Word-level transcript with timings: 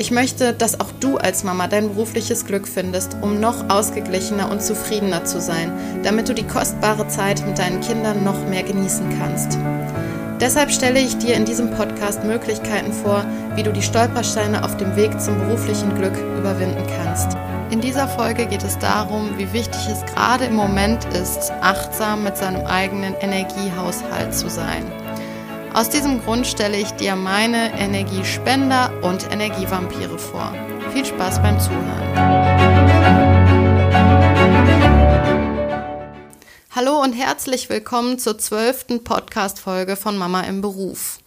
Ich 0.00 0.12
möchte, 0.12 0.52
dass 0.52 0.78
auch 0.78 0.92
du 1.00 1.16
als 1.16 1.42
Mama 1.42 1.66
dein 1.66 1.88
berufliches 1.88 2.46
Glück 2.46 2.68
findest, 2.68 3.16
um 3.20 3.40
noch 3.40 3.68
ausgeglichener 3.68 4.48
und 4.48 4.62
zufriedener 4.62 5.24
zu 5.24 5.40
sein, 5.40 5.72
damit 6.04 6.28
du 6.28 6.34
die 6.34 6.46
kostbare 6.46 7.08
Zeit 7.08 7.44
mit 7.44 7.58
deinen 7.58 7.80
Kindern 7.80 8.22
noch 8.22 8.46
mehr 8.46 8.62
genießen 8.62 9.18
kannst. 9.18 9.58
Deshalb 10.40 10.70
stelle 10.70 11.00
ich 11.00 11.18
dir 11.18 11.34
in 11.34 11.44
diesem 11.44 11.72
Podcast 11.72 12.22
Möglichkeiten 12.22 12.92
vor, 12.92 13.24
wie 13.56 13.64
du 13.64 13.72
die 13.72 13.82
Stolpersteine 13.82 14.64
auf 14.64 14.76
dem 14.76 14.94
Weg 14.94 15.20
zum 15.20 15.36
beruflichen 15.36 15.92
Glück 15.96 16.16
überwinden 16.38 16.84
kannst. 16.96 17.36
In 17.70 17.80
dieser 17.80 18.06
Folge 18.06 18.46
geht 18.46 18.62
es 18.62 18.78
darum, 18.78 19.36
wie 19.36 19.52
wichtig 19.52 19.80
es 19.90 20.06
gerade 20.14 20.44
im 20.44 20.54
Moment 20.54 21.04
ist, 21.06 21.50
achtsam 21.60 22.22
mit 22.22 22.36
seinem 22.36 22.64
eigenen 22.66 23.14
Energiehaushalt 23.20 24.32
zu 24.32 24.48
sein. 24.48 24.84
Aus 25.74 25.90
diesem 25.90 26.20
Grund 26.22 26.46
stelle 26.46 26.76
ich 26.78 26.90
dir 26.92 27.14
meine 27.14 27.78
Energiespender 27.78 28.90
und 29.02 29.30
Energievampire 29.30 30.18
vor. 30.18 30.52
Viel 30.92 31.04
Spaß 31.04 31.40
beim 31.40 31.60
Zuhören. 31.60 32.16
Hallo 36.74 37.02
und 37.02 37.12
herzlich 37.12 37.68
willkommen 37.68 38.18
zur 38.18 38.38
zwölften 38.38 39.04
Podcast-Folge 39.04 39.96
von 39.96 40.16
Mama 40.16 40.42
im 40.42 40.60
Beruf. 40.62 41.18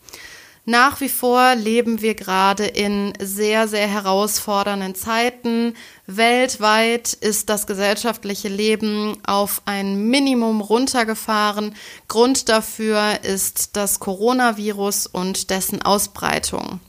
Nach 0.65 1.01
wie 1.01 1.09
vor 1.09 1.55
leben 1.55 2.01
wir 2.01 2.13
gerade 2.13 2.65
in 2.65 3.13
sehr, 3.19 3.67
sehr 3.67 3.87
herausfordernden 3.87 4.93
Zeiten. 4.93 5.73
Weltweit 6.05 7.13
ist 7.13 7.49
das 7.49 7.65
gesellschaftliche 7.65 8.47
Leben 8.47 9.17
auf 9.25 9.63
ein 9.65 10.07
Minimum 10.07 10.61
runtergefahren. 10.61 11.75
Grund 12.07 12.47
dafür 12.47 13.23
ist 13.23 13.75
das 13.75 13.99
Coronavirus 13.99 15.07
und 15.07 15.49
dessen 15.49 15.81
Ausbreitung. 15.81 16.79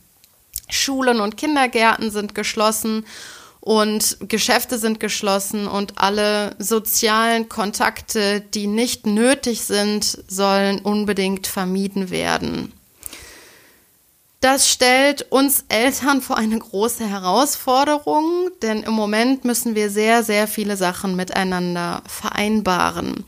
Schulen 0.69 1.21
und 1.21 1.39
Kindergärten 1.39 2.11
sind 2.11 2.35
geschlossen 2.35 3.07
und 3.61 4.19
Geschäfte 4.21 4.79
sind 4.79 5.01
geschlossen 5.01 5.67
und 5.67 5.99
alle 5.99 6.57
sozialen 6.59 7.49
Kontakte, 7.49 8.43
die 8.43 8.67
nicht 8.67 9.07
nötig 9.07 9.63
sind, 9.63 10.05
sollen 10.29 10.81
unbedingt 10.81 11.47
vermieden 11.47 12.11
werden. 12.11 12.73
Das 14.43 14.69
stellt 14.69 15.31
uns 15.31 15.65
Eltern 15.69 16.21
vor 16.21 16.37
eine 16.37 16.59
große 16.59 17.07
Herausforderung, 17.07 18.51
denn 18.61 18.83
im 18.83 18.93
Moment 18.93 19.45
müssen 19.45 19.77
wir 19.77 19.89
sehr, 19.89 20.25
sehr 20.25 20.49
viele 20.49 20.77
Sachen 20.77 21.15
miteinander 21.15 22.03
vereinbaren. 22.09 23.25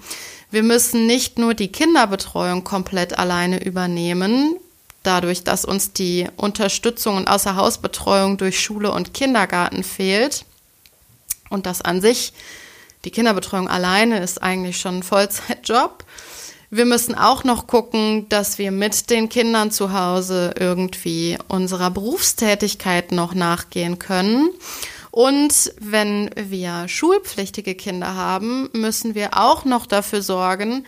Wir 0.50 0.64
müssen 0.64 1.06
nicht 1.06 1.38
nur 1.38 1.54
die 1.54 1.70
Kinderbetreuung 1.70 2.64
komplett 2.64 3.16
alleine 3.16 3.64
übernehmen, 3.64 4.56
dadurch, 5.04 5.44
dass 5.44 5.64
uns 5.64 5.92
die 5.92 6.26
Unterstützung 6.36 7.16
und 7.18 7.28
Außerhausbetreuung 7.28 8.36
durch 8.36 8.60
Schule 8.60 8.90
und 8.90 9.14
Kindergarten 9.14 9.84
fehlt. 9.84 10.44
Und 11.48 11.66
das 11.66 11.80
an 11.80 12.00
sich, 12.00 12.32
die 13.04 13.12
Kinderbetreuung 13.12 13.68
alleine 13.68 14.18
ist 14.18 14.42
eigentlich 14.42 14.80
schon 14.80 14.98
ein 14.98 15.02
Vollzeitjob. 15.04 16.04
Wir 16.76 16.86
müssen 16.86 17.14
auch 17.14 17.44
noch 17.44 17.68
gucken, 17.68 18.28
dass 18.30 18.58
wir 18.58 18.72
mit 18.72 19.08
den 19.08 19.28
Kindern 19.28 19.70
zu 19.70 19.92
Hause 19.92 20.54
irgendwie 20.58 21.38
unserer 21.46 21.88
Berufstätigkeit 21.88 23.12
noch 23.12 23.32
nachgehen 23.32 24.00
können. 24.00 24.50
Und 25.12 25.72
wenn 25.78 26.30
wir 26.34 26.88
schulpflichtige 26.88 27.76
Kinder 27.76 28.16
haben, 28.16 28.70
müssen 28.72 29.14
wir 29.14 29.38
auch 29.38 29.64
noch 29.64 29.86
dafür 29.86 30.20
sorgen, 30.20 30.84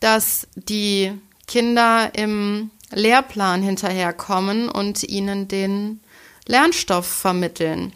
dass 0.00 0.48
die 0.54 1.12
Kinder 1.46 2.10
im 2.12 2.70
Lehrplan 2.90 3.62
hinterherkommen 3.62 4.68
und 4.68 5.02
ihnen 5.02 5.48
den 5.48 6.00
Lernstoff 6.46 7.06
vermitteln. 7.06 7.94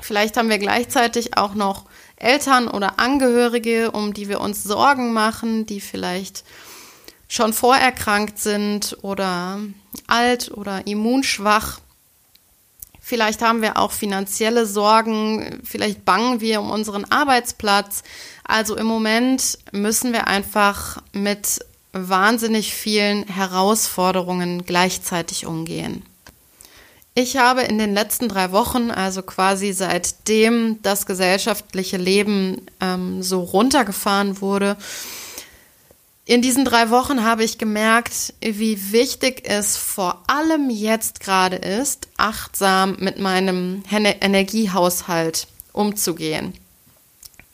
Vielleicht 0.00 0.36
haben 0.36 0.48
wir 0.48 0.58
gleichzeitig 0.58 1.36
auch 1.36 1.54
noch 1.54 1.84
Eltern 2.18 2.68
oder 2.68 2.98
Angehörige, 2.98 3.90
um 3.92 4.12
die 4.12 4.28
wir 4.28 4.40
uns 4.40 4.64
Sorgen 4.64 5.12
machen, 5.12 5.66
die 5.66 5.80
vielleicht 5.80 6.44
schon 7.28 7.52
vorerkrankt 7.52 8.38
sind 8.38 8.96
oder 9.02 9.60
alt 10.06 10.50
oder 10.50 10.86
immunschwach. 10.86 11.80
Vielleicht 13.00 13.40
haben 13.40 13.62
wir 13.62 13.78
auch 13.78 13.92
finanzielle 13.92 14.66
Sorgen, 14.66 15.60
vielleicht 15.64 16.04
bangen 16.04 16.40
wir 16.40 16.60
um 16.60 16.70
unseren 16.70 17.04
Arbeitsplatz. 17.06 18.02
Also 18.44 18.76
im 18.76 18.86
Moment 18.86 19.58
müssen 19.72 20.12
wir 20.12 20.26
einfach 20.26 21.02
mit 21.12 21.60
wahnsinnig 21.92 22.74
vielen 22.74 23.26
Herausforderungen 23.26 24.64
gleichzeitig 24.66 25.46
umgehen. 25.46 26.02
Ich 27.14 27.36
habe 27.36 27.62
in 27.62 27.78
den 27.78 27.94
letzten 27.94 28.28
drei 28.28 28.52
Wochen, 28.52 28.90
also 28.90 29.22
quasi 29.22 29.72
seitdem 29.72 30.80
das 30.82 31.04
gesellschaftliche 31.04 31.96
Leben 31.96 32.66
ähm, 32.80 33.22
so 33.22 33.40
runtergefahren 33.40 34.40
wurde, 34.40 34.76
in 36.28 36.42
diesen 36.42 36.66
drei 36.66 36.90
Wochen 36.90 37.24
habe 37.24 37.42
ich 37.42 37.56
gemerkt, 37.56 38.34
wie 38.42 38.92
wichtig 38.92 39.44
es 39.44 39.78
vor 39.78 40.22
allem 40.26 40.68
jetzt 40.68 41.20
gerade 41.20 41.56
ist, 41.56 42.06
achtsam 42.18 42.96
mit 43.00 43.18
meinem 43.18 43.82
Energiehaushalt 43.90 45.46
umzugehen. 45.72 46.52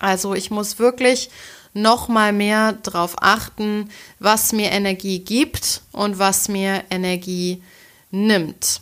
Also 0.00 0.34
ich 0.34 0.50
muss 0.50 0.81
wirklich 0.81 1.31
noch 1.72 2.09
mal 2.09 2.32
mehr 2.32 2.72
darauf 2.72 3.15
achten, 3.22 3.91
was 4.19 4.53
mir 4.53 4.72
Energie 4.72 5.21
gibt 5.21 5.82
und 5.92 6.19
was 6.19 6.48
mir 6.48 6.82
Energie 6.91 7.62
nimmt. 8.10 8.81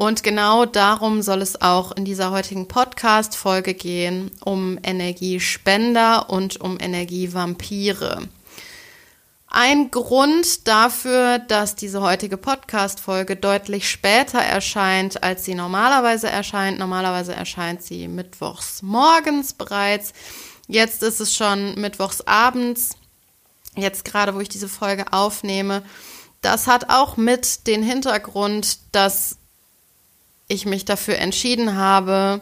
Und 0.00 0.22
genau 0.22 0.64
darum 0.64 1.20
soll 1.20 1.42
es 1.42 1.60
auch 1.60 1.92
in 1.92 2.06
dieser 2.06 2.30
heutigen 2.30 2.66
Podcast-Folge 2.68 3.74
gehen, 3.74 4.30
um 4.42 4.78
Energiespender 4.82 6.30
und 6.30 6.58
um 6.58 6.80
Energievampire. 6.80 8.26
Ein 9.48 9.90
Grund 9.90 10.66
dafür, 10.66 11.38
dass 11.38 11.74
diese 11.74 12.00
heutige 12.00 12.38
Podcast-Folge 12.38 13.36
deutlich 13.36 13.90
später 13.90 14.38
erscheint, 14.38 15.22
als 15.22 15.44
sie 15.44 15.54
normalerweise 15.54 16.30
erscheint. 16.30 16.78
Normalerweise 16.78 17.34
erscheint 17.34 17.82
sie 17.82 18.08
mittwochs 18.08 18.80
morgens 18.80 19.52
bereits. 19.52 20.14
Jetzt 20.66 21.02
ist 21.02 21.20
es 21.20 21.36
schon 21.36 21.74
mittwochs 21.74 22.22
abends. 22.22 22.96
Jetzt 23.76 24.06
gerade, 24.06 24.34
wo 24.34 24.40
ich 24.40 24.48
diese 24.48 24.70
Folge 24.70 25.12
aufnehme. 25.12 25.82
Das 26.40 26.66
hat 26.68 26.88
auch 26.88 27.18
mit 27.18 27.66
den 27.66 27.82
Hintergrund, 27.82 28.78
dass 28.92 29.36
ich 30.50 30.66
mich 30.66 30.84
dafür 30.84 31.16
entschieden 31.16 31.76
habe, 31.76 32.40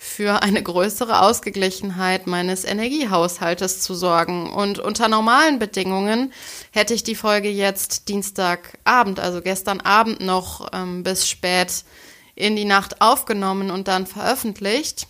für 0.00 0.42
eine 0.42 0.62
größere 0.62 1.22
Ausgeglichenheit 1.22 2.28
meines 2.28 2.64
Energiehaushaltes 2.64 3.80
zu 3.80 3.94
sorgen. 3.94 4.52
Und 4.52 4.78
unter 4.78 5.08
normalen 5.08 5.58
Bedingungen 5.58 6.32
hätte 6.70 6.94
ich 6.94 7.02
die 7.02 7.16
Folge 7.16 7.50
jetzt 7.50 8.08
Dienstagabend, 8.08 9.18
also 9.18 9.42
gestern 9.42 9.80
Abend 9.80 10.20
noch 10.20 10.68
ähm, 10.72 11.02
bis 11.02 11.28
spät 11.28 11.84
in 12.36 12.54
die 12.54 12.64
Nacht 12.64 13.00
aufgenommen 13.00 13.72
und 13.72 13.88
dann 13.88 14.06
veröffentlicht. 14.06 15.08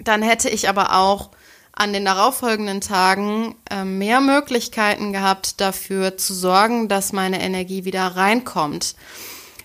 Dann 0.00 0.22
hätte 0.22 0.48
ich 0.48 0.68
aber 0.68 0.96
auch 0.96 1.30
an 1.72 1.92
den 1.92 2.04
darauffolgenden 2.04 2.80
Tagen 2.80 3.54
äh, 3.70 3.84
mehr 3.84 4.20
Möglichkeiten 4.20 5.12
gehabt, 5.12 5.60
dafür 5.60 6.16
zu 6.16 6.34
sorgen, 6.34 6.88
dass 6.88 7.12
meine 7.12 7.40
Energie 7.40 7.84
wieder 7.84 8.08
reinkommt. 8.08 8.96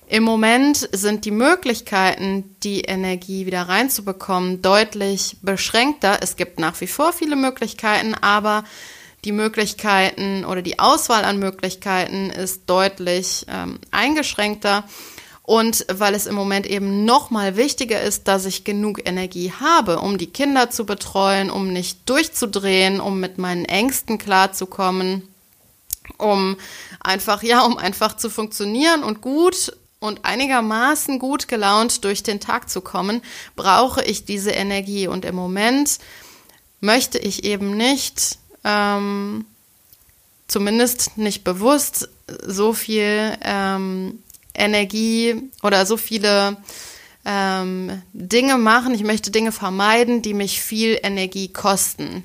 Im 0.10 0.24
Moment 0.24 0.88
sind 0.94 1.26
die 1.26 1.32
Möglichkeiten, 1.32 2.56
die 2.64 2.82
Energie 2.82 3.46
wieder 3.46 3.64
reinzubekommen, 3.64 4.62
deutlich 4.62 5.36
beschränkter. 5.42 6.20
Es 6.22 6.38
gibt 6.38 6.60
nach 6.60 6.80
wie 6.80 6.88
vor 6.88 7.12
viele 7.12 7.36
Möglichkeiten, 7.36 8.14
aber 8.14 8.64
die 9.26 9.34
Möglichkeiten 9.34 10.46
oder 10.46 10.62
die 10.62 10.80
Auswahl 10.80 11.26
an 11.26 11.40
Möglichkeiten 11.40 12.30
ist 12.30 12.62
deutlich 12.68 13.46
ähm, 13.50 13.80
eingeschränkter. 13.92 14.86
Und 15.44 15.86
weil 15.92 16.16
es 16.16 16.26
im 16.26 16.36
Moment 16.36 16.68
eben 16.68 17.04
noch 17.04 17.30
mal 17.30 17.58
wichtiger 17.58 18.02
ist, 18.02 18.30
dass 18.30 18.46
ich 18.46 18.64
genug 18.64 19.06
Energie 19.06 19.52
habe, 19.60 20.00
um 20.00 20.18
die 20.18 20.28
Kinder 20.28 20.70
zu 20.70 20.86
betreuen, 20.86 21.50
um 21.50 21.74
nicht 21.74 22.10
durchzudrehen, 22.10 23.02
um 23.02 23.20
mit 23.20 23.38
meinen 23.38 23.66
Ängsten 23.66 24.18
klarzukommen, 24.18 25.28
um 26.18 26.56
einfach, 27.02 27.44
ja, 27.44 27.66
um 27.66 27.78
einfach 27.78 28.16
zu 28.16 28.30
funktionieren 28.30 29.04
und 29.04 29.20
gut 29.20 29.74
und 30.00 30.26
einigermaßen 30.26 31.20
gut 31.20 31.48
gelaunt 31.48 32.04
durch 32.04 32.24
den 32.24 32.40
Tag 32.40 32.70
zu 32.70 32.82
kommen, 32.82 33.22
brauche 33.56 34.04
ich 34.04 34.26
diese 34.26 34.52
Energie. 34.52 35.08
Und 35.08 35.26
im 35.26 35.36
Moment 35.36 36.00
möchte 36.80 37.18
ich 37.18 37.44
eben 37.44 37.76
nicht, 37.76 38.38
ähm, 38.64 39.46
zumindest 40.48 41.18
nicht 41.18 41.44
bewusst, 41.44 42.10
so 42.46 42.74
viel 42.74 43.38
ähm, 43.44 44.24
Energie 44.54 45.50
oder 45.64 45.86
so 45.86 45.98
viele 45.98 46.58
ähm, 47.26 48.02
Dinge 48.14 48.58
machen. 48.58 48.94
Ich 48.94 49.04
möchte 49.04 49.32
Dinge 49.32 49.52
vermeiden, 49.52 50.22
die 50.22 50.34
mich 50.34 50.62
viel 50.62 51.00
Energie 51.02 51.52
kosten. 51.52 52.24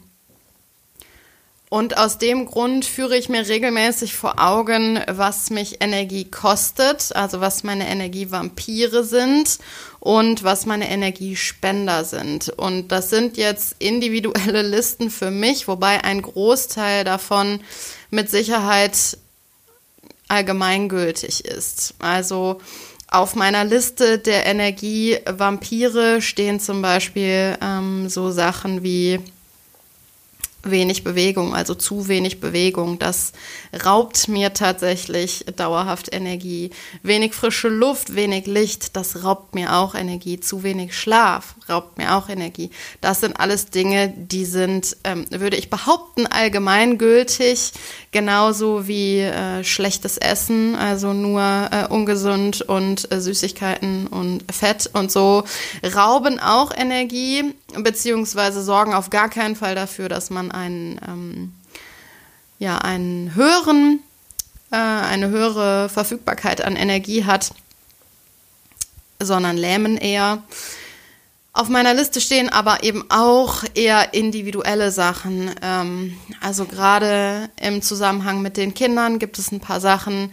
Und 1.73 1.97
aus 1.97 2.19
dem 2.19 2.45
Grund 2.45 2.85
führe 2.85 3.17
ich 3.17 3.31
mir 3.31 3.49
regelmäßig 3.49 4.15
vor 4.15 4.39
Augen, 4.39 5.01
was 5.09 5.49
mich 5.49 5.79
Energie 5.81 6.27
kostet, 6.31 7.17
also 7.17 7.41
was 7.41 7.65
meine 7.65 7.89
Energievampire 7.89 9.05
sind 9.05 9.59
und 9.99 10.45
was 10.45 10.67
meine 10.67 10.91
Energiespender 10.91 12.05
sind. 12.05 12.51
Und 12.51 12.89
das 12.89 13.09
sind 13.09 13.39
jetzt 13.39 13.77
individuelle 13.79 14.61
Listen 14.69 15.11
für 15.11 15.31
mich, 15.31 15.67
wobei 15.67 16.05
ein 16.05 16.21
Großteil 16.21 17.05
davon 17.05 17.61
mit 18.11 18.29
Sicherheit 18.29 19.17
allgemeingültig 20.29 21.47
ist. 21.47 21.95
Also 22.01 22.61
auf 23.09 23.35
meiner 23.35 23.65
Liste 23.65 24.19
der 24.19 24.45
Energievampire 24.45 26.21
stehen 26.21 26.61
zum 26.61 26.83
Beispiel 26.83 27.57
ähm, 27.63 28.11
so 28.11 28.31
Sachen 28.31 28.83
wie 28.83 29.21
wenig 30.63 31.05
Bewegung, 31.05 31.55
also 31.55 31.75
zu 31.75 32.09
wenig 32.09 32.41
Bewegung. 32.41 32.99
Das 32.99 33.33
raubt 33.85 34.29
mir 34.29 34.53
tatsächlich 34.53 35.45
dauerhaft 35.57 36.15
Energie. 36.15 36.71
Wenig 37.03 37.35
frische 37.35 37.69
Luft, 37.69 38.15
wenig 38.15 38.47
Licht, 38.47 38.97
das 38.97 39.25
raubt 39.25 39.55
mir 39.55 39.75
auch 39.75 39.95
Energie. 39.95 40.39
Zu 40.39 40.63
wenig 40.63 40.97
Schlaf 40.97 41.55
raubt 41.69 41.99
mir 41.99 42.17
auch 42.17 42.29
Energie. 42.29 42.71
Das 43.01 43.21
sind 43.21 43.39
alles 43.41 43.67
Dinge, 43.67 44.13
die 44.17 44.45
sind, 44.45 44.97
ähm, 45.05 45.27
würde 45.31 45.57
ich 45.57 45.71
behaupten, 45.71 46.27
allgemeingültig, 46.27 47.73
genauso 48.13 48.87
wie 48.87 49.21
äh, 49.21 49.65
schlechtes 49.65 50.19
Essen, 50.19 50.77
also 50.77 51.13
nur 51.13 51.43
äh, 51.43 51.87
ungesund 51.89 52.63
und 52.63 53.11
äh, 53.11 53.21
Süßigkeiten 53.21 54.07
und 54.07 54.45
Fett 54.53 54.91
und 54.93 55.11
so, 55.11 55.45
rauben 55.95 56.39
auch 56.39 56.73
Energie, 56.77 57.55
beziehungsweise 57.79 58.63
sorgen 58.63 58.95
auf 58.95 59.11
gar 59.11 59.29
keinen 59.29 59.57
Fall 59.57 59.75
dafür, 59.75 60.09
dass 60.09 60.31
man 60.31 60.52
einen, 60.53 61.01
ähm, 61.07 61.55
ja, 62.59 62.79
einen 62.79 63.35
höheren, 63.35 64.01
äh, 64.71 64.77
eine 64.77 65.29
höhere 65.29 65.89
Verfügbarkeit 65.89 66.63
an 66.63 66.77
Energie 66.77 67.25
hat, 67.25 67.53
sondern 69.19 69.57
lähmen 69.57 69.97
eher. 69.97 70.43
Auf 71.55 71.69
meiner 71.69 71.93
Liste 71.93 72.21
stehen 72.23 72.49
aber 72.49 72.83
eben 72.83 73.05
auch 73.11 73.65
eher 73.75 74.15
individuelle 74.15 74.91
Sachen. 74.91 75.51
Ähm, 75.61 76.17
also 76.41 76.65
gerade 76.65 77.51
im 77.61 77.83
Zusammenhang 77.83 78.41
mit 78.41 78.57
den 78.57 78.73
Kindern 78.73 79.19
gibt 79.19 79.39
es 79.39 79.53
ein 79.53 79.61
paar 79.61 79.81
Sachen, 79.81 80.33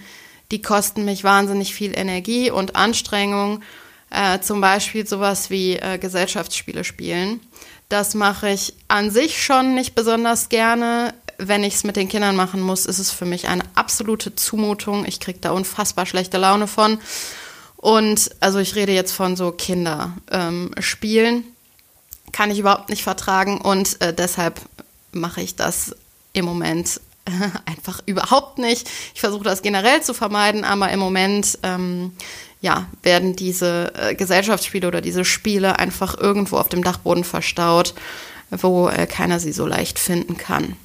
die 0.52 0.62
kosten 0.62 1.04
mich 1.04 1.24
wahnsinnig 1.24 1.74
viel 1.74 1.98
Energie 1.98 2.52
und 2.52 2.76
Anstrengung. 2.76 3.62
Äh, 4.12 4.40
zum 4.40 4.62
Beispiel 4.62 5.06
sowas 5.06 5.50
wie 5.50 5.76
äh, 5.76 5.98
Gesellschaftsspiele 6.00 6.84
spielen. 6.84 7.42
Das 7.90 8.14
mache 8.14 8.50
ich 8.50 8.74
an 8.88 9.10
sich 9.10 9.44
schon 9.44 9.74
nicht 9.74 9.96
besonders 9.96 10.50
gerne. 10.50 11.14
Wenn 11.38 11.64
ich 11.64 11.76
es 11.76 11.84
mit 11.84 11.96
den 11.96 12.08
Kindern 12.08 12.36
machen 12.36 12.62
muss, 12.62 12.86
ist 12.86 13.00
es 13.00 13.12
für 13.12 13.26
mich 13.26 13.48
eine 13.48 13.64
absolute 13.74 14.36
Zumutung. 14.36 15.06
Ich 15.06 15.20
kriege 15.20 15.40
da 15.40 15.52
unfassbar 15.52 16.06
schlechte 16.06 16.38
Laune 16.38 16.68
von. 16.68 17.00
Und 17.78 18.30
also 18.42 18.60
ich 18.60 18.76
rede 18.76 18.92
jetzt 18.92 19.14
von 19.14 19.36
so 19.36 19.52
Kinderspielen. 19.52 21.36
Ähm, 21.36 21.44
kann 22.32 22.52
ich 22.52 22.60
überhaupt 22.60 22.90
nicht 22.90 23.04
vertragen 23.04 23.60
und 23.60 24.00
äh, 24.02 24.14
deshalb 24.14 24.62
mache 25.12 25.42
ich 25.42 25.56
das 25.56 25.96
im 26.34 26.46
Moment 26.46 27.02
einfach 27.66 28.02
überhaupt 28.06 28.58
nicht. 28.58 28.90
Ich 29.14 29.22
versuche 29.22 29.44
das 29.44 29.62
generell 29.62 30.02
zu 30.02 30.14
vermeiden, 30.14 30.64
aber 30.64 30.90
im 30.92 31.00
Moment 31.00 31.60
ähm, 31.64 32.14
ja, 32.62 32.88
werden 33.04 33.36
diese 33.36 33.94
äh, 33.96 34.16
Gesellschaftsspiele 34.16 34.88
oder 34.88 35.02
diese 35.02 35.26
Spiele 35.26 35.80
einfach 35.80 36.18
irgendwo 36.18 36.58
auf 36.58 36.70
dem 36.70 36.84
Dachboden 36.84 37.24
verstaut, 37.24 37.94
wo 38.52 38.90
äh, 38.90 39.08
keiner 39.08 39.40
sie 39.40 39.52
so 39.52 39.66
leicht 39.66 40.00
finden 40.00 40.38
kann. 40.38 40.76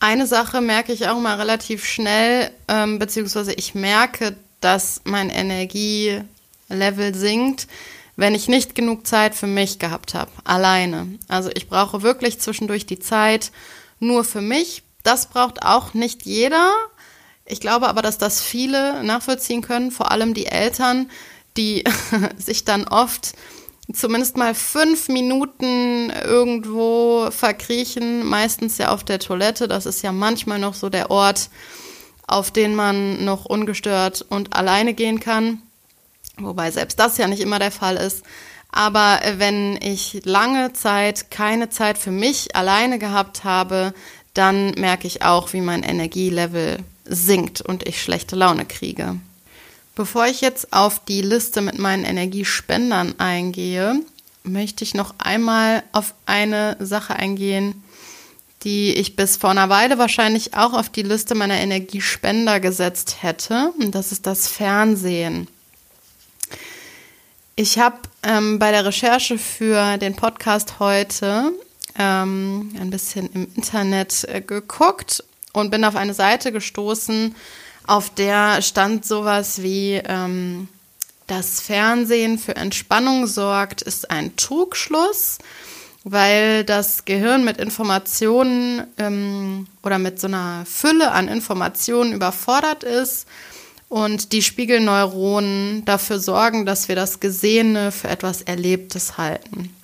Eine 0.00 0.26
Sache 0.26 0.60
merke 0.62 0.92
ich 0.92 1.08
auch 1.08 1.18
mal 1.18 1.36
relativ 1.36 1.84
schnell, 1.84 2.50
ähm, 2.68 2.98
beziehungsweise 2.98 3.52
ich 3.52 3.74
merke, 3.74 4.34
dass 4.60 5.02
mein 5.04 5.28
Energielevel 5.28 7.14
sinkt, 7.14 7.66
wenn 8.16 8.34
ich 8.34 8.48
nicht 8.48 8.74
genug 8.74 9.06
Zeit 9.06 9.34
für 9.34 9.46
mich 9.46 9.78
gehabt 9.78 10.14
habe, 10.14 10.30
alleine. 10.44 11.06
Also 11.28 11.50
ich 11.54 11.68
brauche 11.68 12.02
wirklich 12.02 12.40
zwischendurch 12.40 12.86
die 12.86 12.98
Zeit 12.98 13.52
nur 14.00 14.24
für 14.24 14.40
mich. 14.40 14.82
Das 15.02 15.26
braucht 15.26 15.62
auch 15.62 15.94
nicht 15.94 16.26
jeder. 16.26 16.72
Ich 17.44 17.60
glaube 17.60 17.88
aber, 17.88 18.02
dass 18.02 18.18
das 18.18 18.40
viele 18.40 19.02
nachvollziehen 19.02 19.62
können, 19.62 19.90
vor 19.90 20.10
allem 20.10 20.34
die 20.34 20.46
Eltern, 20.46 21.10
die 21.56 21.84
sich 22.36 22.64
dann 22.64 22.86
oft 22.86 23.32
zumindest 23.92 24.36
mal 24.36 24.54
fünf 24.54 25.08
Minuten 25.08 26.10
irgendwo 26.10 27.30
verkriechen, 27.30 28.24
meistens 28.24 28.78
ja 28.78 28.92
auf 28.92 29.04
der 29.04 29.18
Toilette. 29.18 29.68
Das 29.68 29.86
ist 29.86 30.02
ja 30.02 30.12
manchmal 30.12 30.58
noch 30.58 30.74
so 30.74 30.88
der 30.88 31.10
Ort, 31.10 31.50
auf 32.26 32.50
den 32.50 32.74
man 32.74 33.24
noch 33.24 33.46
ungestört 33.46 34.24
und 34.28 34.54
alleine 34.54 34.94
gehen 34.94 35.18
kann. 35.18 35.62
Wobei 36.38 36.70
selbst 36.70 36.98
das 36.98 37.18
ja 37.18 37.26
nicht 37.26 37.40
immer 37.40 37.58
der 37.58 37.72
Fall 37.72 37.96
ist. 37.96 38.22
Aber 38.72 39.20
wenn 39.36 39.78
ich 39.82 40.22
lange 40.24 40.72
Zeit 40.72 41.30
keine 41.30 41.70
Zeit 41.70 41.98
für 41.98 42.10
mich 42.10 42.54
alleine 42.54 42.98
gehabt 42.98 43.44
habe, 43.44 43.94
dann 44.34 44.72
merke 44.72 45.06
ich 45.06 45.22
auch, 45.22 45.52
wie 45.52 45.60
mein 45.60 45.82
Energielevel 45.82 46.78
sinkt 47.04 47.60
und 47.60 47.86
ich 47.88 48.00
schlechte 48.00 48.36
Laune 48.36 48.64
kriege. 48.64 49.16
Bevor 49.96 50.26
ich 50.26 50.40
jetzt 50.40 50.72
auf 50.72 51.04
die 51.04 51.20
Liste 51.20 51.60
mit 51.60 51.78
meinen 51.78 52.04
Energiespendern 52.04 53.18
eingehe, 53.18 54.00
möchte 54.44 54.84
ich 54.84 54.94
noch 54.94 55.14
einmal 55.18 55.82
auf 55.92 56.14
eine 56.26 56.76
Sache 56.78 57.14
eingehen, 57.16 57.82
die 58.62 58.94
ich 58.94 59.16
bis 59.16 59.36
vor 59.36 59.50
einer 59.50 59.68
Weile 59.68 59.98
wahrscheinlich 59.98 60.54
auch 60.54 60.74
auf 60.74 60.88
die 60.88 61.02
Liste 61.02 61.34
meiner 61.34 61.58
Energiespender 61.58 62.60
gesetzt 62.60 63.22
hätte. 63.22 63.72
Und 63.78 63.94
das 63.94 64.12
ist 64.12 64.26
das 64.26 64.48
Fernsehen. 64.48 65.48
Ich 67.60 67.78
habe 67.78 67.98
ähm, 68.22 68.58
bei 68.58 68.70
der 68.70 68.86
Recherche 68.86 69.36
für 69.36 69.98
den 69.98 70.16
Podcast 70.16 70.78
heute 70.78 71.52
ähm, 71.98 72.74
ein 72.80 72.88
bisschen 72.88 73.28
im 73.34 73.48
Internet 73.54 74.24
äh, 74.24 74.40
geguckt 74.40 75.22
und 75.52 75.70
bin 75.70 75.84
auf 75.84 75.94
eine 75.94 76.14
Seite 76.14 76.52
gestoßen, 76.52 77.36
auf 77.86 78.08
der 78.14 78.62
stand 78.62 79.04
sowas 79.04 79.60
wie 79.60 80.00
ähm, 80.02 80.68
das 81.26 81.60
Fernsehen 81.60 82.38
für 82.38 82.56
Entspannung 82.56 83.26
sorgt, 83.26 83.82
ist 83.82 84.10
ein 84.10 84.34
Trugschluss, 84.36 85.36
weil 86.02 86.64
das 86.64 87.04
Gehirn 87.04 87.44
mit 87.44 87.58
Informationen 87.58 88.86
ähm, 88.96 89.66
oder 89.82 89.98
mit 89.98 90.18
so 90.18 90.28
einer 90.28 90.64
Fülle 90.64 91.12
an 91.12 91.28
Informationen 91.28 92.14
überfordert 92.14 92.84
ist 92.84 93.26
und 93.90 94.32
die 94.32 94.40
Spiegelneuronen 94.40 95.84
dafür 95.84 96.18
sorgen, 96.18 96.64
dass 96.64 96.88
wir 96.88 96.96
das 96.96 97.20
Gesehene 97.20 97.92
für 97.92 98.08
etwas 98.08 98.40
Erlebtes 98.40 99.18
halten. 99.18 99.74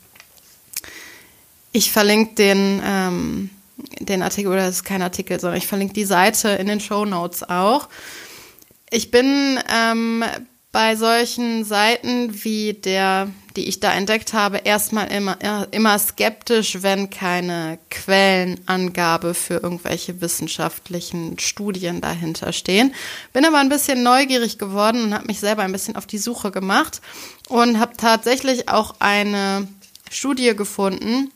Ich 1.72 1.92
verlinke 1.92 2.36
den 2.36 2.80
ähm, 2.82 3.50
den 3.98 4.22
Artikel, 4.22 4.50
oder 4.50 4.64
das 4.66 4.76
ist 4.76 4.84
kein 4.84 5.02
Artikel, 5.02 5.38
sondern 5.38 5.58
ich 5.58 5.66
verlinke 5.66 5.92
die 5.92 6.04
Seite 6.04 6.50
in 6.50 6.66
den 6.66 6.80
Show 6.80 7.04
Notes 7.04 7.42
auch. 7.42 7.88
Ich 8.90 9.10
bin 9.10 9.58
ähm, 9.70 10.24
bei 10.76 10.94
solchen 10.94 11.64
Seiten 11.64 12.44
wie 12.44 12.74
der, 12.74 13.30
die 13.56 13.66
ich 13.66 13.80
da 13.80 13.94
entdeckt 13.94 14.34
habe, 14.34 14.58
erstmal 14.58 15.10
immer, 15.10 15.38
immer 15.70 15.98
skeptisch, 15.98 16.82
wenn 16.82 17.08
keine 17.08 17.78
Quellenangabe 17.88 19.32
für 19.32 19.54
irgendwelche 19.54 20.20
wissenschaftlichen 20.20 21.38
Studien 21.38 22.02
dahinter 22.02 22.52
stehen. 22.52 22.94
Bin 23.32 23.46
aber 23.46 23.56
ein 23.56 23.70
bisschen 23.70 24.02
neugierig 24.02 24.58
geworden 24.58 25.04
und 25.04 25.14
habe 25.14 25.28
mich 25.28 25.40
selber 25.40 25.62
ein 25.62 25.72
bisschen 25.72 25.96
auf 25.96 26.04
die 26.04 26.18
Suche 26.18 26.50
gemacht 26.50 27.00
und 27.48 27.80
habe 27.80 27.96
tatsächlich 27.96 28.68
auch 28.68 28.96
eine 28.98 29.66
Studie 30.10 30.54
gefunden, 30.54 31.32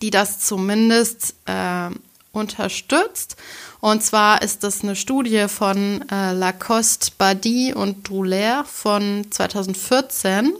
die 0.00 0.10
das 0.10 0.38
zumindest 0.38 1.34
äh, 1.46 1.90
unterstützt. 2.38 3.36
Und 3.80 4.02
zwar 4.02 4.42
ist 4.42 4.64
das 4.64 4.82
eine 4.82 4.96
Studie 4.96 5.46
von 5.48 6.04
äh, 6.10 6.32
Lacoste, 6.32 7.12
Badi 7.16 7.72
und 7.74 8.08
Droulaire 8.08 8.64
von 8.64 9.26
2014. 9.30 10.52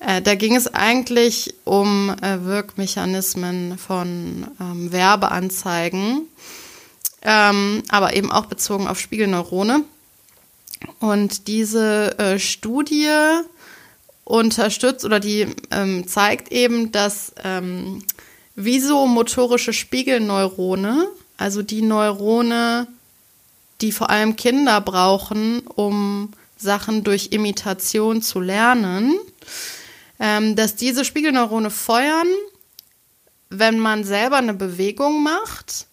Äh, 0.00 0.22
da 0.22 0.34
ging 0.34 0.56
es 0.56 0.72
eigentlich 0.74 1.54
um 1.64 2.10
äh, 2.22 2.44
Wirkmechanismen 2.44 3.78
von 3.78 4.48
ähm, 4.60 4.90
Werbeanzeigen, 4.90 6.22
ähm, 7.22 7.82
aber 7.88 8.16
eben 8.16 8.32
auch 8.32 8.46
bezogen 8.46 8.88
auf 8.88 8.98
Spiegelneurone. 8.98 9.84
Und 10.98 11.46
diese 11.46 12.18
äh, 12.18 12.38
Studie 12.40 13.08
unterstützt 14.24 15.04
oder 15.04 15.20
die 15.20 15.46
ähm, 15.70 16.08
zeigt 16.08 16.50
eben, 16.50 16.90
dass 16.90 17.32
ähm, 17.44 18.02
visomotorische 18.54 19.72
Spiegelneurone 19.72 21.08
also 21.42 21.62
die 21.62 21.82
Neurone, 21.82 22.86
die 23.80 23.90
vor 23.90 24.10
allem 24.10 24.36
Kinder 24.36 24.80
brauchen, 24.80 25.66
um 25.66 26.30
Sachen 26.56 27.02
durch 27.02 27.28
Imitation 27.32 28.22
zu 28.22 28.38
lernen, 28.38 29.18
ähm, 30.20 30.54
dass 30.54 30.76
diese 30.76 31.04
Spiegelneurone 31.04 31.70
feuern, 31.70 32.28
wenn 33.50 33.78
man 33.80 34.04
selber 34.04 34.36
eine 34.36 34.54
Bewegung 34.54 35.24
macht. 35.24 35.88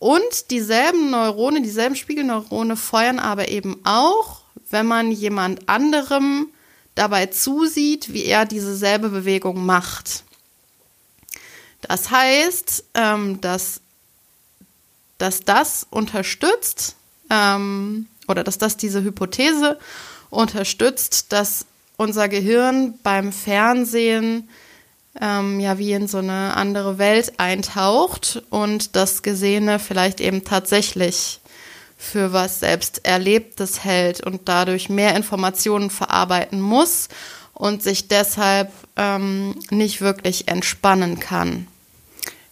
Und 0.00 0.50
dieselben 0.50 1.10
Neurone, 1.10 1.62
dieselben 1.62 1.94
Spiegelneurone 1.94 2.76
feuern 2.76 3.20
aber 3.20 3.48
eben 3.48 3.80
auch, 3.84 4.42
wenn 4.70 4.86
man 4.86 5.12
jemand 5.12 5.68
anderem 5.68 6.48
dabei 6.96 7.26
zusieht, 7.26 8.12
wie 8.12 8.24
er 8.24 8.46
diese 8.46 8.74
selbe 8.76 9.10
Bewegung 9.10 9.64
macht. 9.64 10.24
Das 11.82 12.10
heißt, 12.10 12.84
ähm, 12.94 13.40
dass 13.40 13.80
dass 15.18 15.40
das 15.40 15.86
unterstützt 15.90 16.94
ähm, 17.28 18.06
oder 18.28 18.44
dass 18.44 18.58
das 18.58 18.76
diese 18.76 19.02
Hypothese 19.02 19.78
unterstützt, 20.30 21.32
dass 21.32 21.66
unser 21.96 22.28
Gehirn 22.28 22.94
beim 23.02 23.32
Fernsehen 23.32 24.48
ähm, 25.20 25.58
ja 25.58 25.78
wie 25.78 25.92
in 25.92 26.06
so 26.06 26.18
eine 26.18 26.56
andere 26.56 26.98
Welt 26.98 27.40
eintaucht 27.40 28.42
und 28.50 28.94
das 28.94 29.22
Gesehene 29.22 29.80
vielleicht 29.80 30.20
eben 30.20 30.44
tatsächlich 30.44 31.40
für 31.96 32.32
was 32.32 32.60
selbst 32.60 33.04
Erlebtes 33.04 33.82
hält 33.82 34.24
und 34.24 34.42
dadurch 34.48 34.88
mehr 34.88 35.16
Informationen 35.16 35.90
verarbeiten 35.90 36.60
muss 36.60 37.08
und 37.58 37.82
sich 37.82 38.06
deshalb 38.06 38.70
ähm, 38.96 39.56
nicht 39.70 40.00
wirklich 40.00 40.46
entspannen 40.46 41.18
kann. 41.18 41.66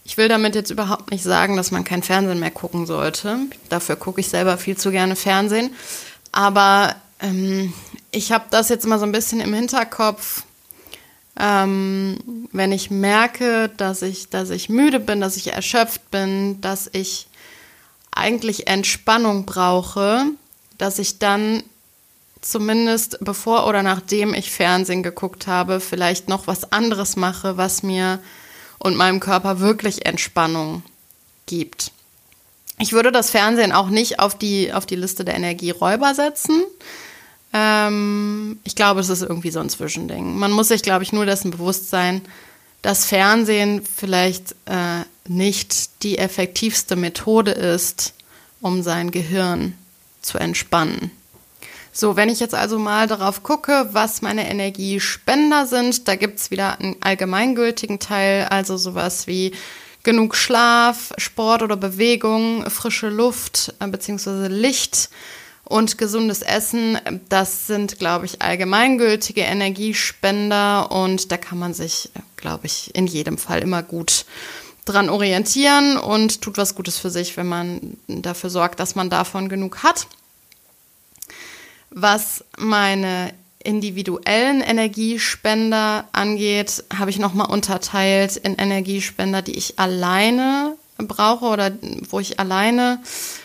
Ich 0.04 0.16
will 0.16 0.28
damit 0.28 0.54
jetzt 0.56 0.70
überhaupt 0.70 1.12
nicht 1.12 1.22
sagen, 1.22 1.56
dass 1.56 1.70
man 1.70 1.84
kein 1.84 2.02
Fernsehen 2.02 2.40
mehr 2.40 2.50
gucken 2.50 2.86
sollte. 2.86 3.38
Dafür 3.68 3.96
gucke 3.96 4.20
ich 4.20 4.28
selber 4.28 4.58
viel 4.58 4.76
zu 4.76 4.90
gerne 4.90 5.16
Fernsehen. 5.16 5.70
Aber 6.32 6.96
ähm, 7.20 7.72
ich 8.10 8.32
habe 8.32 8.46
das 8.50 8.68
jetzt 8.68 8.84
immer 8.84 8.98
so 8.98 9.04
ein 9.04 9.12
bisschen 9.12 9.40
im 9.40 9.54
Hinterkopf, 9.54 10.42
ähm, 11.38 12.48
wenn 12.50 12.72
ich 12.72 12.90
merke, 12.90 13.70
dass 13.76 14.02
ich, 14.02 14.28
dass 14.28 14.50
ich 14.50 14.68
müde 14.68 14.98
bin, 14.98 15.20
dass 15.20 15.36
ich 15.36 15.52
erschöpft 15.52 16.10
bin, 16.10 16.60
dass 16.60 16.90
ich 16.92 17.28
eigentlich 18.10 18.66
Entspannung 18.66 19.44
brauche, 19.44 20.24
dass 20.78 20.98
ich 20.98 21.18
dann 21.20 21.62
zumindest 22.50 23.18
bevor 23.20 23.66
oder 23.66 23.82
nachdem 23.82 24.34
ich 24.34 24.50
Fernsehen 24.50 25.02
geguckt 25.02 25.46
habe, 25.46 25.80
vielleicht 25.80 26.28
noch 26.28 26.46
was 26.46 26.72
anderes 26.72 27.16
mache, 27.16 27.56
was 27.56 27.82
mir 27.82 28.20
und 28.78 28.96
meinem 28.96 29.20
Körper 29.20 29.60
wirklich 29.60 30.06
Entspannung 30.06 30.82
gibt. 31.46 31.92
Ich 32.78 32.92
würde 32.92 33.10
das 33.10 33.30
Fernsehen 33.30 33.72
auch 33.72 33.88
nicht 33.88 34.20
auf 34.20 34.36
die, 34.36 34.72
auf 34.72 34.86
die 34.86 34.96
Liste 34.96 35.24
der 35.24 35.34
Energieräuber 35.34 36.14
setzen. 36.14 36.62
Ähm, 37.52 38.60
ich 38.64 38.76
glaube, 38.76 39.00
es 39.00 39.08
ist 39.08 39.22
irgendwie 39.22 39.50
so 39.50 39.60
ein 39.60 39.70
Zwischending. 39.70 40.36
Man 40.36 40.52
muss 40.52 40.68
sich, 40.68 40.82
glaube 40.82 41.02
ich, 41.02 41.12
nur 41.12 41.24
dessen 41.24 41.50
bewusst 41.50 41.88
sein, 41.88 42.20
dass 42.82 43.06
Fernsehen 43.06 43.82
vielleicht 43.82 44.52
äh, 44.66 45.04
nicht 45.26 46.02
die 46.02 46.18
effektivste 46.18 46.96
Methode 46.96 47.52
ist, 47.52 48.12
um 48.60 48.82
sein 48.82 49.10
Gehirn 49.10 49.74
zu 50.20 50.38
entspannen. 50.38 51.10
So, 51.98 52.14
wenn 52.14 52.28
ich 52.28 52.40
jetzt 52.40 52.54
also 52.54 52.78
mal 52.78 53.06
darauf 53.06 53.42
gucke, 53.42 53.88
was 53.92 54.20
meine 54.20 54.50
Energiespender 54.50 55.64
sind, 55.64 56.06
da 56.06 56.14
gibt 56.14 56.38
es 56.38 56.50
wieder 56.50 56.78
einen 56.78 56.96
allgemeingültigen 57.00 57.98
Teil, 57.98 58.44
also 58.50 58.76
sowas 58.76 59.26
wie 59.26 59.52
genug 60.02 60.36
Schlaf, 60.36 61.14
Sport 61.16 61.62
oder 61.62 61.78
Bewegung, 61.78 62.68
frische 62.68 63.08
Luft 63.08 63.72
äh, 63.80 63.86
bzw. 63.86 64.48
Licht 64.48 65.08
und 65.64 65.96
gesundes 65.96 66.42
Essen. 66.42 66.98
Das 67.30 67.66
sind, 67.66 67.98
glaube 67.98 68.26
ich, 68.26 68.42
allgemeingültige 68.42 69.40
Energiespender 69.40 70.92
und 70.92 71.32
da 71.32 71.38
kann 71.38 71.58
man 71.58 71.72
sich, 71.72 72.10
glaube 72.36 72.66
ich, 72.66 72.94
in 72.94 73.06
jedem 73.06 73.38
Fall 73.38 73.60
immer 73.60 73.82
gut 73.82 74.26
dran 74.84 75.08
orientieren 75.08 75.96
und 75.96 76.42
tut 76.42 76.58
was 76.58 76.74
Gutes 76.74 76.98
für 76.98 77.08
sich, 77.08 77.38
wenn 77.38 77.46
man 77.46 77.96
dafür 78.06 78.50
sorgt, 78.50 78.80
dass 78.80 78.96
man 78.96 79.08
davon 79.08 79.48
genug 79.48 79.82
hat. 79.82 80.06
Was 81.90 82.44
meine 82.58 83.32
individuellen 83.62 84.60
Energiespender 84.60 86.06
angeht, 86.12 86.84
habe 86.96 87.10
ich 87.10 87.18
nochmal 87.18 87.50
unterteilt 87.50 88.36
in 88.36 88.54
Energiespender, 88.54 89.42
die 89.42 89.56
ich 89.56 89.78
alleine 89.78 90.76
brauche 90.98 91.46
oder 91.46 91.72
wo 92.08 92.20
ich 92.20 92.38
alleine 92.38 93.00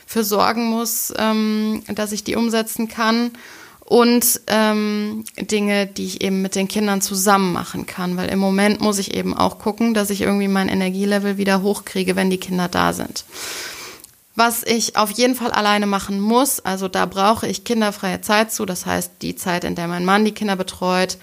für 0.06 0.24
sorgen 0.24 0.70
muss, 0.70 1.14
ähm, 1.18 1.84
dass 1.88 2.12
ich 2.12 2.24
die 2.24 2.36
umsetzen 2.36 2.88
kann. 2.88 3.32
Und 3.84 4.40
ähm, 4.48 5.26
Dinge, 5.38 5.86
die 5.86 6.06
ich 6.06 6.22
eben 6.22 6.42
mit 6.42 6.56
den 6.56 6.70
Kindern 6.70 7.02
zusammen 7.02 7.52
machen 7.52 7.86
kann, 7.86 8.16
weil 8.16 8.30
im 8.30 8.40
Moment 8.40 8.80
muss 8.80 9.00
ich 9.00 9.14
eben 9.14 9.34
auch 9.34 9.60
gucken, 9.60 9.94
dass 9.94 10.10
ich 10.10 10.22
irgendwie 10.22 10.48
mein 10.48 10.70
Energielevel 10.70 11.38
wieder 11.38 11.62
hochkriege, 11.62 12.16
wenn 12.16 12.30
die 12.30 12.38
Kinder 12.38 12.70
da 12.70 12.94
sind. 12.94 13.26
Was 14.44 14.64
ich 14.64 14.96
auf 14.96 15.12
jeden 15.12 15.36
Fall 15.36 15.52
alleine 15.52 15.86
machen 15.86 16.20
muss, 16.20 16.62
also 16.62 16.88
da 16.88 17.06
brauche 17.06 17.46
ich 17.46 17.64
kinderfreie 17.64 18.22
Zeit 18.22 18.52
zu, 18.52 18.66
das 18.66 18.88
heißt 18.88 19.12
die 19.22 19.36
Zeit, 19.36 19.64
in 19.64 19.76
der 19.76 19.88
mein 19.88 20.04
Mann 20.04 20.26
die 20.26 20.32
Kinder 20.32 20.56
betreut, 20.56 21.20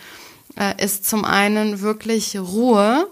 äh, 0.56 0.80
ist 0.80 1.04
zum 1.04 1.24
einen 1.24 1.80
wirklich 1.80 2.38
Ruhe, 2.38 3.08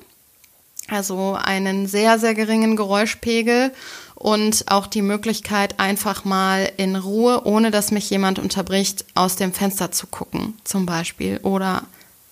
also 0.87 1.37
einen 1.43 1.89
sehr, 1.89 2.21
sehr 2.21 2.35
geringen 2.35 2.77
Geräuschpegel 2.77 3.73
und 4.15 4.67
auch 4.69 4.87
die 4.87 5.03
Möglichkeit, 5.03 5.81
einfach 5.81 6.25
mal 6.25 6.71
in 6.77 6.95
Ruhe, 6.95 7.45
ohne 7.45 7.73
dass 7.73 7.91
mich 7.91 8.09
jemand 8.09 8.39
unterbricht, 8.39 9.07
aus 9.17 9.35
dem 9.35 9.53
Fenster 9.53 9.91
zu 9.91 10.07
gucken, 10.07 10.55
zum 10.63 10.87
Beispiel, 10.87 11.41
oder 11.43 11.83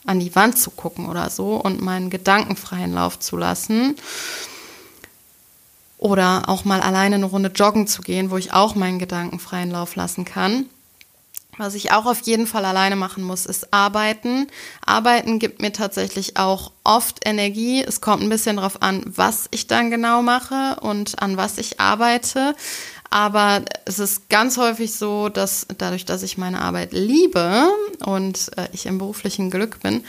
an 0.07 0.21
die 0.21 0.37
Wand 0.37 0.61
zu 0.61 0.71
gucken 0.71 1.09
oder 1.09 1.29
so 1.29 1.57
und 1.57 1.81
meinen 1.81 2.09
gedankenfreien 2.09 2.93
Lauf 2.93 3.19
zu 3.19 3.37
lassen. 3.37 3.97
Oder 6.05 6.51
auch 6.51 6.67
mal 6.67 6.83
alleine 6.83 7.15
eine 7.15 7.25
Runde 7.25 7.49
joggen 7.49 7.87
zu 7.87 8.03
gehen, 8.03 8.31
wo 8.31 8.37
ich 8.37 8.53
auch 8.53 8.75
meinen 8.75 8.99
Gedanken 8.99 9.39
freien 9.39 9.71
Lauf 9.71 9.97
lassen 9.97 10.27
kann. 10.27 10.67
Was 11.57 11.75
ich 11.75 11.93
auch 11.93 12.05
auf 12.05 12.21
jeden 12.25 12.47
Fall 12.47 12.67
alleine 12.67 12.95
machen 12.95 13.25
muss, 13.25 13.47
ist 13.47 13.73
arbeiten. 13.73 14.49
Arbeiten 14.85 15.39
gibt 15.39 15.63
mir 15.63 15.73
tatsächlich 15.73 16.37
auch 16.37 16.73
oft 16.85 17.27
Energie. 17.27 17.83
Es 17.83 18.03
kommt 18.03 18.23
ein 18.23 18.29
bisschen 18.29 18.57
darauf 18.57 18.83
an, 18.83 19.03
was 19.07 19.49
ich 19.51 19.67
dann 19.67 19.91
genau 19.91 20.21
mache 20.21 20.77
und 20.83 21.23
an 21.23 21.39
was 21.39 21.57
ich 21.57 21.81
arbeite. 21.81 22.55
Aber 23.09 23.63
es 23.87 23.99
ist 23.99 24.29
ganz 24.29 24.59
häufig 24.59 24.95
so, 24.95 25.31
dass 25.31 25.67
dadurch, 25.79 26.05
dass 26.05 26.23
ich 26.23 26.37
meine 26.37 26.61
Arbeit 26.61 26.93
liebe 26.93 27.67
und 28.05 28.51
äh, 28.59 28.69
ich 28.73 28.85
im 28.85 28.99
beruflichen 28.99 29.51
Glück 29.51 29.81
bin, 29.81 30.05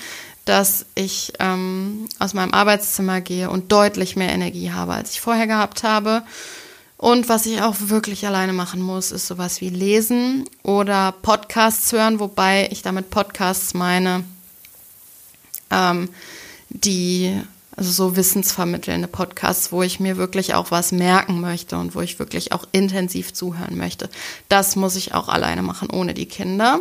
dass 0.45 0.85
ich 0.93 1.33
ähm, 1.39 2.07
aus 2.19 2.33
meinem 2.35 2.53
Arbeitszimmer 2.53 3.19
gehe 3.19 3.49
und 3.49 3.71
deutlich 3.71 4.15
mehr 4.15 4.31
Energie 4.31 4.71
habe, 4.71 4.93
als 4.93 5.11
ich 5.11 5.21
vorher 5.21 5.47
gehabt 5.47 5.83
habe. 5.83 6.23
Und 6.97 7.27
was 7.27 7.45
ich 7.45 7.61
auch 7.61 7.75
wirklich 7.79 8.25
alleine 8.25 8.53
machen 8.53 8.81
muss, 8.81 9.11
ist 9.11 9.27
sowas 9.27 9.59
wie 9.59 9.69
lesen 9.69 10.45
oder 10.63 11.11
Podcasts 11.11 11.91
hören, 11.91 12.19
wobei 12.19 12.69
ich 12.71 12.83
damit 12.83 13.09
Podcasts 13.09 13.73
meine, 13.73 14.23
ähm, 15.71 16.09
die, 16.69 17.37
also 17.75 17.91
so 17.91 18.15
wissensvermittelnde 18.15 19.07
Podcasts, 19.07 19.71
wo 19.71 19.83
ich 19.83 19.99
mir 19.99 20.15
wirklich 20.15 20.53
auch 20.53 20.71
was 20.71 20.91
merken 20.91 21.41
möchte 21.41 21.77
und 21.77 21.95
wo 21.95 22.01
ich 22.01 22.17
wirklich 22.17 22.53
auch 22.53 22.65
intensiv 22.71 23.33
zuhören 23.33 23.77
möchte. 23.77 24.09
Das 24.47 24.75
muss 24.75 24.95
ich 24.95 25.13
auch 25.13 25.27
alleine 25.27 25.63
machen, 25.63 25.89
ohne 25.89 26.13
die 26.13 26.27
Kinder. 26.27 26.79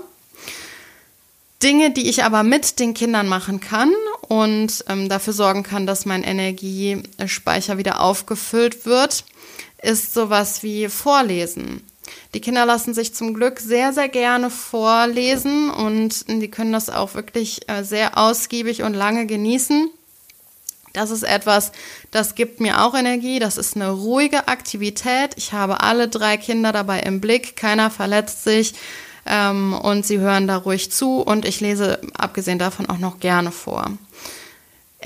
Dinge, 1.65 1.91
die 1.91 2.09
ich 2.11 2.23
aber 2.23 2.43
mit 2.43 2.79
den 2.79 2.93
Kindern 2.93 3.27
machen 3.27 3.59
kann 3.59 3.91
und 4.29 4.85
ähm, 4.89 5.09
dafür 5.09 5.33
sorgen 5.33 5.63
kann, 5.63 5.87
dass 5.87 6.05
mein 6.05 6.23
Energiespeicher 6.23 7.79
wieder 7.79 8.01
aufgefüllt 8.01 8.85
wird, 8.85 9.25
ist 9.83 10.13
sowas 10.13 10.63
wie 10.63 10.89
Vorlesen. 10.89 11.83
Die 12.35 12.41
Kinder 12.41 12.67
lassen 12.67 12.93
sich 12.93 13.15
zum 13.15 13.33
Glück 13.33 13.61
sehr, 13.61 13.95
sehr 13.95 14.09
gerne 14.11 14.51
vorlesen 14.51 15.71
und 15.71 16.29
die 16.29 16.51
können 16.51 16.73
das 16.73 16.91
auch 16.91 17.15
wirklich 17.15 17.67
äh, 17.69 17.83
sehr 17.83 18.19
ausgiebig 18.19 18.83
und 18.83 18.93
lange 18.93 19.27
genießen. 19.27 19.89
Das 20.93 21.11
ist 21.11 21.25
etwas, 21.25 21.73
das 22.11 22.35
gibt 22.35 22.61
mir 22.61 22.85
auch 22.85 22.95
Energie. 22.95 23.41
Das 23.41 23.57
ist 23.57 23.75
eine 23.75 23.91
ruhige 23.91 24.49
Aktivität. 24.49 25.33
Ich 25.37 25.53
habe 25.53 25.81
alle 25.81 26.09
drei 26.09 26.37
Kinder 26.37 26.73
dabei 26.73 27.01
im 27.01 27.21
Blick. 27.21 27.57
Keiner 27.57 27.91
verletzt 27.91 28.45
sich. 28.45 28.75
Ähm, 29.27 29.75
und 29.75 30.05
sie 30.05 30.19
hören 30.19 30.47
da 30.47 30.57
ruhig 30.57 30.91
zu. 30.91 31.21
Und 31.21 31.45
ich 31.45 31.61
lese 31.61 32.01
abgesehen 32.17 32.59
davon 32.59 32.89
auch 32.89 32.99
noch 32.99 33.21
gerne 33.21 33.53
vor. 33.53 33.91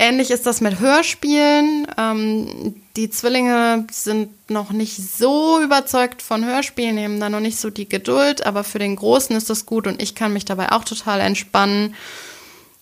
Ähnlich 0.01 0.31
ist 0.31 0.47
das 0.47 0.61
mit 0.61 0.79
Hörspielen. 0.79 1.89
Ähm, 1.99 2.77
die 2.97 3.11
Zwillinge 3.11 3.85
sind 3.91 4.31
noch 4.49 4.71
nicht 4.71 4.97
so 4.97 5.61
überzeugt 5.61 6.23
von 6.23 6.45
Hörspielen, 6.45 6.95
nehmen 6.95 7.19
da 7.19 7.29
noch 7.29 7.41
nicht 7.41 7.59
so 7.59 7.69
die 7.69 7.89
Geduld, 7.89 8.47
aber 8.47 8.63
für 8.63 8.79
den 8.79 8.95
Großen 8.95 9.35
ist 9.35 9.51
das 9.51 9.67
gut 9.67 9.89
und 9.89 10.01
ich 10.01 10.15
kann 10.15 10.33
mich 10.33 10.45
dabei 10.45 10.71
auch 10.71 10.85
total 10.85 11.19
entspannen. 11.19 11.97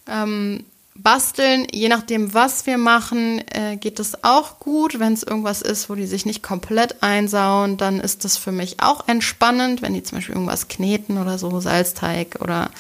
Ähm, 0.07 0.67
Basteln, 1.03 1.67
je 1.73 1.89
nachdem, 1.89 2.33
was 2.33 2.67
wir 2.67 2.79
machen, 2.79 3.43
äh, 3.49 3.77
geht 3.77 4.01
es 4.01 4.25
auch 4.25 4.59
gut. 4.59 4.99
Wenn 4.99 5.13
es 5.13 5.23
irgendwas 5.23 5.63
ist, 5.63 5.91
wo 5.91 5.95
die 5.95 6.07
sich 6.07 6.27
nicht 6.27 6.43
komplett 6.43 7.03
einsauen, 7.03 7.77
dann 7.77 8.01
ist 8.01 8.25
das 8.25 8.37
für 8.37 8.53
mich 8.53 8.81
auch 8.81 9.07
entspannend. 9.07 9.83
Wenn 9.83 9.95
die 9.95 10.03
zum 10.03 10.19
Beispiel 10.19 10.35
irgendwas 10.35 10.69
kneten 10.69 11.19
oder 11.19 11.39
so, 11.39 11.61
Salzteig 11.61 12.39
oder, 12.41 12.71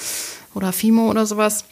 oder 0.54 0.72
Fimo 0.72 1.10
oder 1.10 1.26
sowas. 1.26 1.64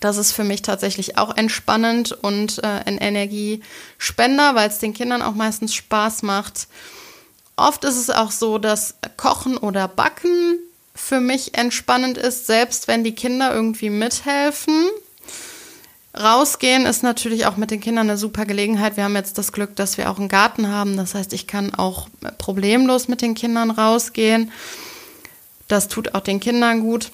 Das 0.00 0.16
ist 0.16 0.32
für 0.32 0.44
mich 0.44 0.62
tatsächlich 0.62 1.16
auch 1.18 1.36
entspannend 1.36 2.12
und 2.12 2.58
äh, 2.58 2.66
ein 2.66 2.98
Energiespender, 2.98 4.54
weil 4.54 4.68
es 4.68 4.80
den 4.80 4.94
Kindern 4.94 5.22
auch 5.22 5.34
meistens 5.34 5.74
Spaß 5.74 6.22
macht. 6.22 6.66
Oft 7.56 7.84
ist 7.84 7.96
es 7.96 8.10
auch 8.10 8.32
so, 8.32 8.58
dass 8.58 8.96
Kochen 9.16 9.56
oder 9.56 9.86
Backen 9.86 10.58
für 10.94 11.20
mich 11.20 11.56
entspannend 11.56 12.18
ist, 12.18 12.46
selbst 12.46 12.88
wenn 12.88 13.04
die 13.04 13.14
Kinder 13.14 13.54
irgendwie 13.54 13.90
mithelfen. 13.90 14.88
Rausgehen 16.18 16.84
ist 16.84 17.02
natürlich 17.02 17.46
auch 17.46 17.56
mit 17.56 17.70
den 17.70 17.80
Kindern 17.80 18.10
eine 18.10 18.18
super 18.18 18.44
Gelegenheit. 18.44 18.96
Wir 18.96 19.04
haben 19.04 19.16
jetzt 19.16 19.38
das 19.38 19.52
Glück, 19.52 19.74
dass 19.76 19.96
wir 19.96 20.10
auch 20.10 20.18
einen 20.18 20.28
Garten 20.28 20.68
haben. 20.68 20.96
Das 20.96 21.14
heißt, 21.14 21.32
ich 21.32 21.46
kann 21.46 21.74
auch 21.74 22.08
problemlos 22.36 23.08
mit 23.08 23.22
den 23.22 23.34
Kindern 23.34 23.70
rausgehen. 23.70 24.52
Das 25.68 25.88
tut 25.88 26.14
auch 26.14 26.20
den 26.20 26.38
Kindern 26.38 26.80
gut. 26.80 27.10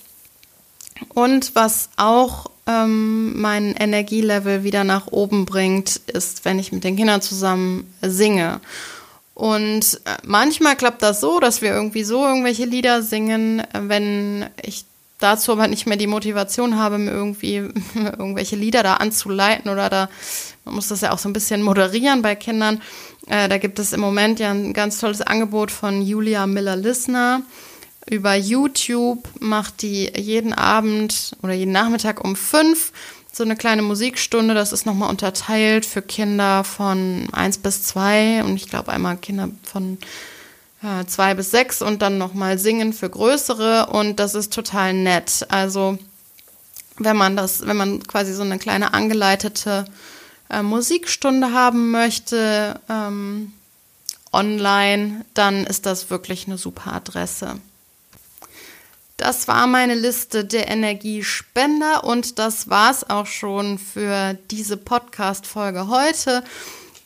Und 1.11 1.55
was 1.55 1.91
auch 1.97 2.47
ähm, 2.67 3.41
mein 3.41 3.75
Energielevel 3.75 4.65
wieder 4.65 4.83
nach 4.83 5.07
oben 5.07 5.47
bringt, 5.47 5.97
ist, 6.09 6.45
wenn 6.45 6.59
ich 6.59 6.73
mit 6.73 6.83
den 6.83 6.97
Kindern 6.97 7.23
zusammen 7.23 7.93
singe. 8.03 8.61
Und 9.35 10.01
äh, 10.05 10.17
manchmal 10.25 10.75
klappt 10.75 11.03
das 11.03 11.21
so, 11.21 11.39
dass 11.39 11.63
wir 11.63 11.71
irgendwie 11.71 12.03
so 12.03 12.27
irgendwelche 12.27 12.65
Lieder 12.65 13.03
singen, 13.03 13.63
wenn 13.73 14.47
ich 14.61 14.85
dazu 15.19 15.53
aber 15.53 15.69
nicht 15.69 15.87
mehr 15.87 15.97
die 15.97 16.07
Motivation 16.07 16.77
habe, 16.77 16.99
mir 16.99 17.11
irgendwie 17.11 17.57
irgendwelche 17.95 18.57
Lieder 18.57 18.83
da 18.83 18.95
anzuleiten 18.95 19.71
oder 19.71 19.89
da, 19.89 20.09
man 20.65 20.75
muss 20.75 20.89
das 20.89 21.01
ja 21.01 21.13
auch 21.13 21.19
so 21.19 21.29
ein 21.29 21.33
bisschen 21.33 21.63
moderieren 21.63 22.23
bei 22.23 22.35
Kindern. 22.35 22.81
Äh, 23.27 23.49
da 23.49 23.59
gibt 23.59 23.79
es 23.79 23.93
im 23.93 24.01
Moment 24.01 24.41
ja 24.41 24.51
ein 24.51 24.73
ganz 24.73 24.99
tolles 24.99 25.21
Angebot 25.21 25.71
von 25.71 26.03
Julia 26.03 26.47
Miller-Lissner. 26.47 27.43
Über 28.09 28.35
YouTube 28.35 29.29
macht 29.39 29.83
die 29.83 30.11
jeden 30.17 30.55
Abend 30.55 31.37
oder 31.43 31.53
jeden 31.53 31.73
Nachmittag 31.73 32.25
um 32.25 32.37
fünf 32.37 32.93
so 33.33 33.45
eine 33.45 33.57
kleine 33.57 33.83
Musikstunde. 33.83 34.55
Das 34.55 34.73
ist 34.73 34.87
nochmal 34.87 35.11
unterteilt 35.11 35.85
für 35.85 36.03
Kinder 36.03 36.65
von 36.65 37.29
eins 37.33 37.59
bis 37.59 37.83
zwei 37.85 38.43
und 38.43 38.57
ich 38.57 38.69
glaube 38.69 38.93
einmal 38.93 39.17
Kinder 39.17 39.51
von 39.63 39.99
ja, 40.83 41.07
zwei 41.07 41.35
bis 41.35 41.51
sechs 41.51 41.83
und 41.83 42.03
dann 42.03 42.19
nochmal 42.19 42.59
singen 42.59 42.93
für 42.93 43.11
größere 43.11 43.87
und 43.87 44.21
das 44.21 44.35
ist 44.35 44.53
total 44.53 44.95
nett. 44.95 45.47
Also 45.49 45.99
wenn 46.99 47.17
man 47.17 47.37
das, 47.37 47.67
wenn 47.67 47.77
man 47.77 48.03
quasi 48.07 48.33
so 48.33 48.43
eine 48.43 48.59
kleine 48.59 48.95
angeleitete 48.95 49.85
äh, 50.51 50.63
Musikstunde 50.63 51.53
haben 51.53 51.91
möchte 51.91 52.81
ähm, 52.89 53.53
online, 54.33 55.25
dann 55.35 55.65
ist 55.65 55.87
das 55.87 56.11
wirklich 56.11 56.47
eine 56.47 56.59
super 56.59 56.93
Adresse. 56.93 57.61
Das 59.17 59.49
war 59.49 59.67
meine 59.67 59.97
Liste 59.97 60.45
der 60.45 60.69
Energiespender 60.69 62.05
und 62.05 62.39
das 62.39 62.71
war's 62.71 63.09
auch 63.09 63.27
schon 63.27 63.79
für 63.79 64.35
diese 64.51 64.77
Podcast-Folge 64.77 65.89
heute. 65.89 66.45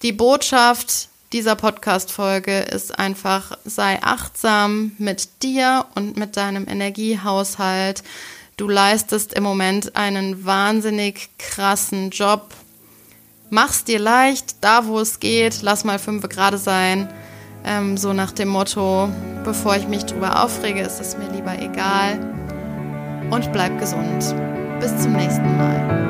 Die 0.03 0.13
Botschaft 0.13 1.09
dieser 1.33 1.57
Podcast-Folge 1.57 2.61
ist 2.61 2.99
einfach, 2.99 3.57
sei 3.65 3.99
achtsam 4.03 4.93
mit 4.99 5.43
dir 5.43 5.87
und 5.95 6.17
mit 6.17 6.37
deinem 6.37 6.69
Energiehaushalt. 6.69 8.03
Du 8.57 8.69
leistest 8.69 9.33
im 9.33 9.43
Moment 9.43 9.97
einen 9.97 10.45
wahnsinnig 10.45 11.31
krassen 11.39 12.11
Job. 12.11 12.55
Mach's 13.51 13.85
dir 13.85 13.99
leicht, 13.99 14.57
da 14.63 14.87
wo 14.87 15.01
es 15.01 15.21
geht, 15.21 15.63
lass 15.63 15.85
mal 15.85 15.99
fünf 15.99 16.29
gerade 16.29 16.59
sein. 16.59 17.13
Ähm, 17.65 17.97
so 17.97 18.13
nach 18.13 18.33
dem 18.33 18.49
Motto, 18.49 19.09
bevor 19.45 19.77
ich 19.77 19.89
mich 19.89 20.05
drüber 20.05 20.43
aufrege, 20.43 20.81
ist 20.81 21.01
es 21.01 21.17
mir 21.17 21.31
lieber 21.31 21.59
egal. 21.59 22.19
Und 23.31 23.53
bleib 23.53 23.79
gesund. 23.79 24.35
Bis 24.81 24.97
zum 24.99 25.13
nächsten 25.13 25.57
Mal. 25.57 26.02